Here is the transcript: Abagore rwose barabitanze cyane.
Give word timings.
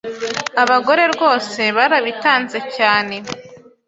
Abagore 0.63 1.03
rwose 1.13 1.61
barabitanze 1.77 2.59
cyane. 2.75 3.15